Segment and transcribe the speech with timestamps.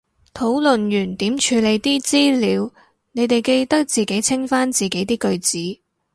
[0.33, 2.71] 討論完點處理啲資料，
[3.11, 5.81] 你哋記得自己清返自己啲句子